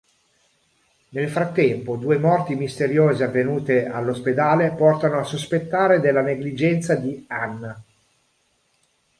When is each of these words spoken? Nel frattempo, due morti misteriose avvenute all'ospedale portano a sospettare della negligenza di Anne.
Nel 1.09 1.29
frattempo, 1.29 1.95
due 1.95 2.17
morti 2.17 2.55
misteriose 2.55 3.23
avvenute 3.23 3.87
all'ospedale 3.87 4.71
portano 4.71 5.19
a 5.19 5.23
sospettare 5.23 5.99
della 5.99 6.21
negligenza 6.23 6.95
di 6.95 7.23
Anne. 7.27 7.83